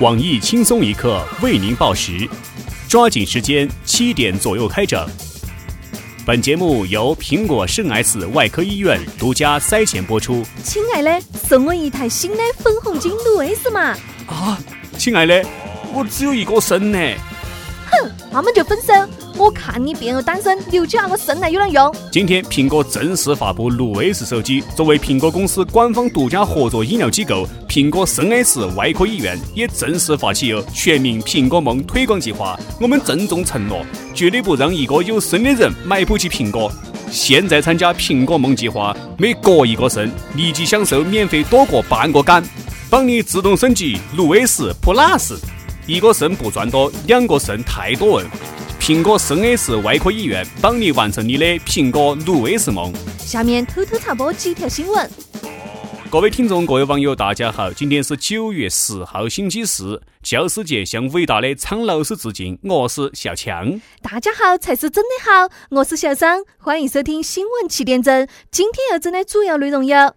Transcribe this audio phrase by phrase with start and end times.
[0.00, 2.28] 网易轻松一刻为您报时，
[2.88, 5.04] 抓紧时间，七点左右开整。
[6.24, 10.44] 本节目由苹果圣 S 外科医院独家筛选播出。
[10.62, 13.96] 亲爱的，送我一台新的粉红金路 S 嘛！
[14.28, 14.56] 啊，
[14.96, 15.44] 亲爱的，
[15.92, 16.98] 我只有一个肾呢。
[17.90, 18.92] 哼，那么就分手。
[19.36, 21.94] 我看你变个单身，留起那个肾来有啷用？
[22.12, 32.58] 今天苹果正式发布六 S 手机，作为苹果公司官方独家合作医疗机构，苹果圣 S 外科医院也正式发起了全民苹果梦推广计划。
[32.80, 36.72] 我们郑重承诺，绝对不让一个有肾的人买不起苹果。
[37.10, 42.42] 现在参加苹果梦计划，每割一个肾，立即享受免费多过半个肝，
[42.88, 45.36] 帮你自动升级六 S Plus。
[45.86, 48.26] 一个肾不赚多，两个肾太多问。
[48.80, 52.90] 苹果圣 S 外科医院帮你完成你的苹果六 S 梦。
[53.18, 55.10] 下面偷偷插播几条新闻。
[56.10, 62.58] 各位听众，各位网友，大家好，今天是九月十号，星期四，教师节，向伟大的苍老师致敬。
[62.62, 63.78] 我是小强。
[64.00, 68.26] 大家好，才是真的好，我是小张，欢迎收听新闻七点整。
[68.50, 70.14] 今天要整的主要内容有：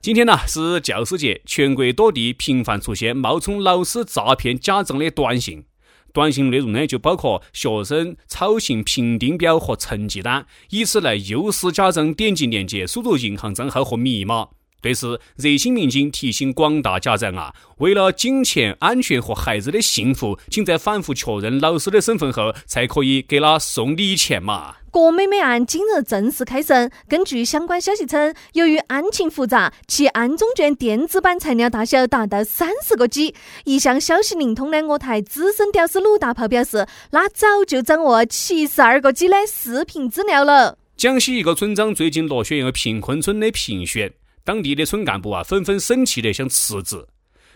[0.00, 5.64] 今天呢是教师节，全国多地频繁出现冒充老师诈骗家长的短信。
[6.12, 14.48] 短信内容呢，就包括学生操行评定表和成绩单，以此来诱使家长点击链接，输入银行账号和密码。
[14.82, 24.74] 对此，热心民警提醒广大家长啊，为了金钱安全和孩子的幸福，请在反复确认老师的身份后，才可以给他送礼钱嘛。
[24.90, 26.90] 郭美美案今日正式开审。
[27.08, 33.34] 根据相关消息称，由于案情复杂，其案中卷电子版材料大小达到三十个 G。
[33.64, 40.76] 一向消息灵通的我台资深屌丝鲁大炮表示，他早就掌握七十二个 G 的视频资料了。
[40.94, 44.12] 江西一个村庄最近落选一个贫困村的评选，
[44.44, 47.06] 当地的村干部啊纷纷生气的想辞职。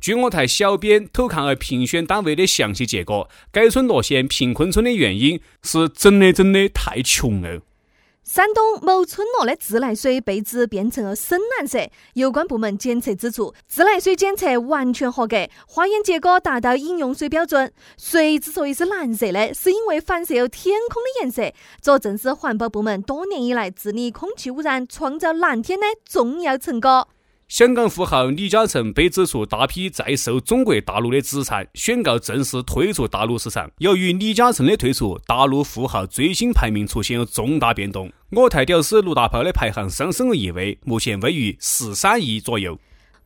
[0.00, 7.62] 据我台小编偷看了评选单位的详细结果，该村落选贫困村的原因是真的真的太穷了。
[8.24, 17.72] 山东某村落的自来水被指变成了深蓝色，有关部门检测指出，自来水检测完全合格，化验结果达到饮用水标准。
[17.98, 27.08] 水之所以是蓝色的，是因为反射有天空的颜色，这正是环保部门多年以来治理空气污染、创造蓝天的重要成果。
[27.52, 33.70] 香港富豪李嘉诚被指出大批在售中国大陆的资产，宣告正式退出大陆市场。
[33.76, 38.10] 由于李嘉诚的退出，大陆富豪最新排名出现了重大变动。
[38.30, 42.78] 我台屌丝陆大炮的排行上升了一位，目前位于十三亿左右。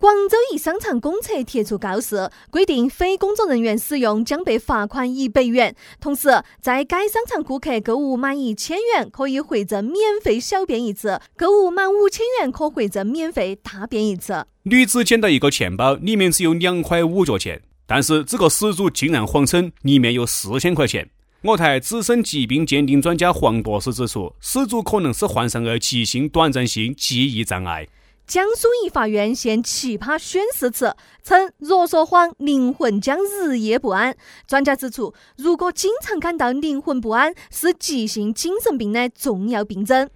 [0.00, 5.76] 广州一商场公厕贴出告示，规定非工作人员使用将被罚款一百元。
[6.00, 14.46] 同时，在该商场顾客购物满一千元可以回赠免费小便一次，购物满五千元可回赠免费大便一次。
[14.62, 21.10] 女子捡到一个钱包，里面只有两块五角钱，但是这个失主竟然谎称里面有四千块钱。
[21.42, 27.86] 我台资深疾病鉴定专家黄博士指出，失主可能是患上了急性短暂性记忆障碍。
[28.30, 34.16] 江苏一法院现奇葩宣誓词，称若说谎，灵魂将日夜不安。
[34.46, 40.08] 专家指出，如果经常感到灵魂不安，是急性精神病的重要病症。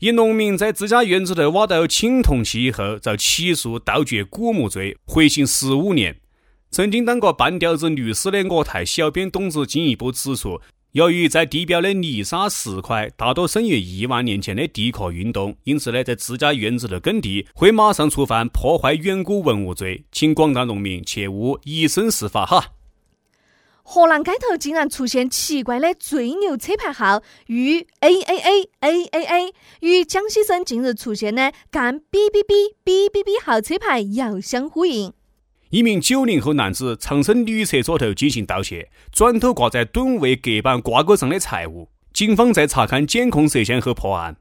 [0.00, 6.20] 一农民在自家院子头挖到青铜器以后，遭起诉盗掘古墓罪，回刑十五年。
[6.70, 10.60] 曾经当过半吊子律师的我台小编董子进一步指出。
[10.94, 22.74] 由于在地表的泥沙石块大多生于亿万年前的地壳运动，因此呢，在自家院子的耕地会马上触犯破坏远古文物罪，请广大农民切勿以身试法哈。
[23.82, 35.12] 河南街头竟然出现奇怪的最牛车牌号豫 A A A A A A，与江西省近日出现的赣 B B B B B B 号车牌遥相呼应。
[35.74, 41.88] 一名九零后男子藏身女厕所头进行盗窃，转头挂在蹲位隔板挂钩上的财物。
[42.12, 44.36] 警方在查看监控摄像后破案。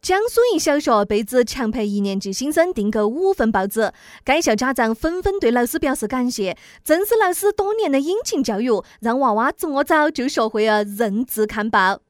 [0.00, 3.92] 江苏一小学被指强迫一年级新生订购五份报纸，
[4.22, 6.56] 该校家长纷纷对老师表示感谢。
[6.84, 8.70] 正是老师多年的殷勤教育，
[9.00, 12.00] 让娃娃这么早就学会了认字看报。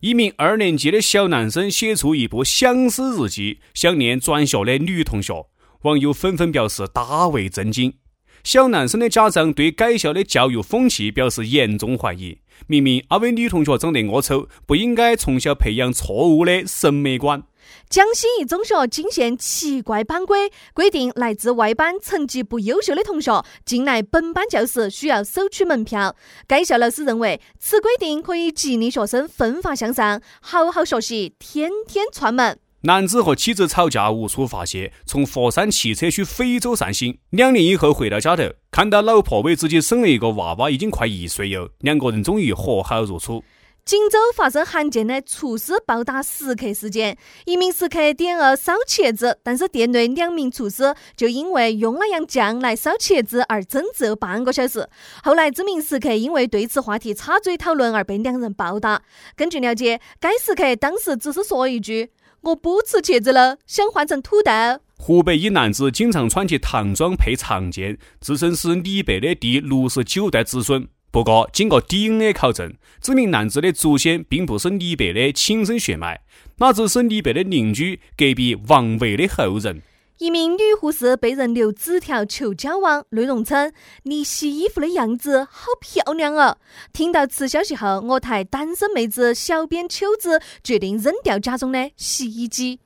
[0.00, 5.46] 一名二年级的小男生写出一部相思日记，想念转学的女同学。
[5.86, 7.94] 网友纷纷表示大为震惊。
[8.42, 12.38] 小男生的家长对该校的教育风气表示严重怀疑。
[12.66, 17.44] 明明阿位女同学长得恶丑，不应该从小培养错误的审美观。
[17.88, 26.16] 江西一中学惊现奇怪班规，规定来自外班成绩不优秀的同学进来本班教室需要收取门票。
[26.48, 32.58] 该校老师认为，此规定可以激励学生奋发向上，好好学习，天天串门。
[32.86, 37.18] 男子和妻子吵架无处发泄，从佛山骑车去非洲散心。
[37.30, 41.72] 两年以后回到家头，看到老婆为自己生了一个娃娃，已经快一岁了。
[41.80, 43.42] 两个人终于和好如初。
[43.84, 54.88] 锦州发生罕见的厨师暴打食客事件，一名食客点了烧茄子，但是店内两名厨师就因为用了样酱来烧茄子而争执半个小时。
[55.22, 59.02] 后来，这名食客因为对此话题插嘴讨论而被两人暴打。
[59.36, 62.10] 根据了解，该食客当时只是说一句
[62.46, 64.52] ：“我不吃茄子了，想换成土豆。”
[64.98, 70.86] 湖北一男子经常穿起唐装配长剑，自称是李白的第六十九代子孙。
[71.10, 76.20] 不过，经过 DNA 考证，这名男子的祖先并不是李白的亲生血脉，
[76.58, 79.82] 那只是李白的邻居隔壁王维的后人。
[80.18, 83.70] 一名女护士被人留纸条求交往，内容称
[84.04, 86.56] ：“你洗衣服的样子好漂亮哦。”
[86.90, 92.80] 听到此消息后，我台单身妹子小编秋子决定扔掉家中的洗衣机。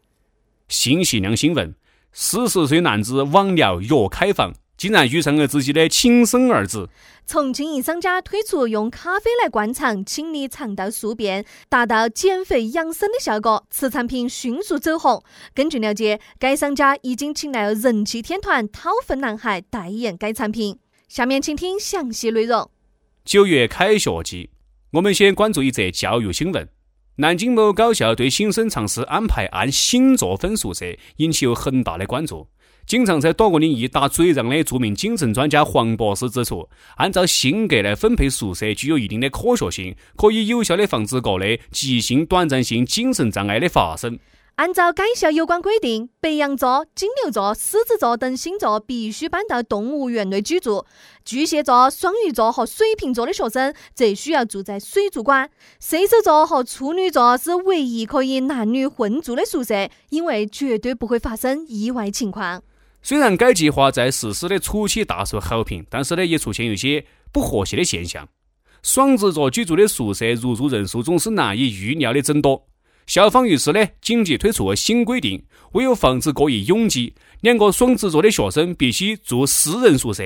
[0.67, 1.73] 信息量新闻：
[2.13, 4.53] 四十岁男子网聊约开房。
[4.81, 6.89] 竟然遇上了自己的亲生儿子。
[7.27, 13.67] 重庆一商家推出用咖啡来灌肠，清理肠道宿便，达到减肥养生的效果。
[13.69, 15.23] 此产品迅速走红。
[15.55, 20.79] 根据了解，该商家已经请来了人气天团掏粪男孩代言该产品。
[21.09, 22.71] 下面请听详细内容。
[23.23, 24.49] 九月开学季，
[24.93, 26.67] 我们先关注一则教育新闻：
[27.17, 30.87] 南京某高校对新生尝试安排按星座分宿舍，
[31.19, 32.49] 引起有很大的关注。
[32.91, 44.19] 经常在多个领域打嘴仗的著名精神专家黄博士指出，按照性格来分配宿舍具有一定的科学性，可以有效的防止各类急性短暂性精神障碍的发生。
[44.57, 50.85] 按照该校有关规定，白羊座、金牛座、狮子座等星座必须搬到动物园内居住；
[51.25, 55.47] 巨蟹座、双鱼座和水瓶座的学生则需要住在水族馆；
[55.79, 62.61] 射手座和处女座是唯一可以男女混住的宿舍，因为绝对不会发生意外情况。
[63.03, 68.29] 虽然该计划在实施的初期大受好评，但是呢，也出现一些不和谐的现象。
[68.83, 72.67] 双子座居住的宿舍入住人数总是难以预料的增多。
[73.07, 75.43] 校方于是呢，紧急推出了新规定，
[75.73, 80.23] 为了防止过于拥挤，两个双子座的学生必须住私人宿舍。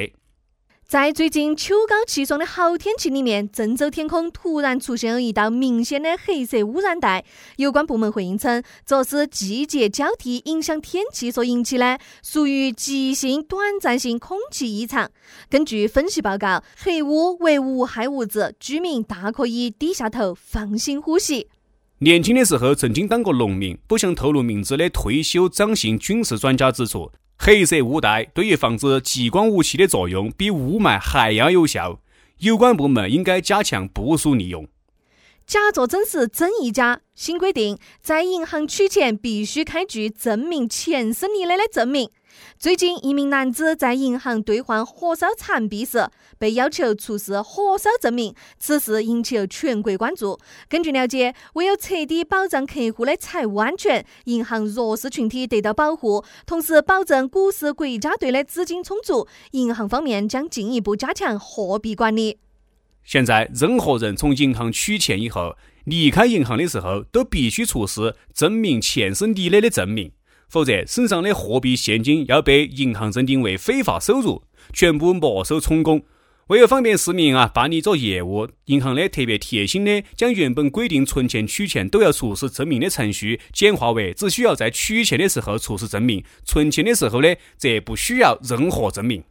[0.86, 7.24] 在最近秋高气爽的好天气里面，郑州天空突然出现了一道明显的黑色污染带。
[7.56, 15.10] 有关部门回应称，这是季节交替影响天气所引起的，属于急性短暂性空气异常。
[15.48, 21.48] 根据分析报告，黑污为无害物质，居民大可以低下头放心呼吸。
[22.00, 27.10] 年轻的时候曾经当过农民，不想透露名字的退休张姓军事专家指出。
[27.36, 32.00] 黑色雾带对于防止激光武器的作用比雾霾还要有效，
[32.38, 34.66] 有关部门应该加强部署利用。
[35.46, 37.00] 假作真时真亦假。
[37.14, 42.10] 新规定，在银行取钱必须开具证明钱是你的的证明。
[42.58, 46.08] 最近，一名男子在银行兑换火烧残币时，
[46.38, 50.36] 被要求出示火烧证明，此事引起了全国关注。
[50.68, 62.38] 根据了解，为了彻底保障客户的财务安全，银行弱势群体得到保护，同时保证股市国家队的资金充足，银行方面将进一步加强货币管理。
[63.04, 70.10] 现在，任何人从银行取钱以后，离开银行的时候，都必须出示证明钱是你的的证明，
[70.48, 74.42] 否则身上的货币现金要被银行认定为非法收入，
[74.72, 76.02] 全部没收充公。
[76.48, 89.22] 为了方便市民啊办理做业务，银行呢特别贴心的将原本规定存钱取钱都要出示证明的程序简化为只需要在取钱的时候出示证明，存钱的时候呢则不需要任何证明。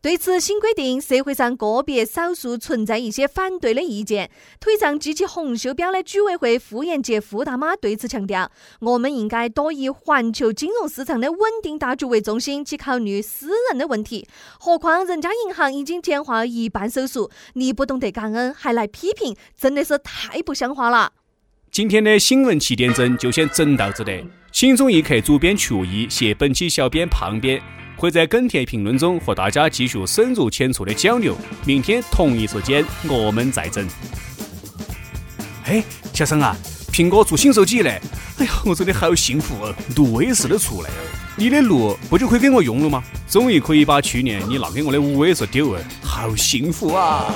[0.00, 4.30] 对此新规定，社会上个别少数存在一些反对的意见。
[4.60, 14.28] 腿上系起红袖标的居委会傅延杰傅大妈对此强调：“我们应该多以环球金融市场的稳定大局为中心去考虑私人的问题。
[14.60, 21.12] 何况人家银行已经简化一半手续，你不懂得感恩还来批评，真的是太不像话了。”
[21.72, 24.24] 今天的新闻七点整就先整到这里。
[24.52, 27.60] 轻松一刻，主编曲艺，谢本期小编胖编。
[27.98, 31.36] 会在跟帖评论中和大家继续深入浅出的交流。
[31.66, 33.86] 明天同一时间我们再整。
[35.64, 35.82] 哎，
[36.14, 36.56] 小生啊，
[36.92, 38.00] 苹果出新手机嘞！
[38.38, 40.96] 哎呀，我真的好幸福哦，六 S 都出来了。
[41.36, 43.02] 你的六不就可以给我用了吗？
[43.28, 47.26] 终于可以把去年你拿给我的五 S 丢了，好幸福啊！